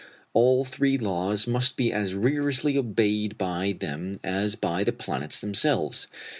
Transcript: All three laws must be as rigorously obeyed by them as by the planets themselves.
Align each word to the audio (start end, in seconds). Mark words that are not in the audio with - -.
All 0.33 0.65
three 0.65 0.97
laws 0.97 1.45
must 1.45 1.77
be 1.77 1.93
as 1.93 2.15
rigorously 2.15 2.75
obeyed 2.75 3.37
by 3.37 3.77
them 3.79 4.15
as 4.23 4.55
by 4.55 4.83
the 4.83 4.91
planets 4.91 5.37
themselves. 5.37 6.07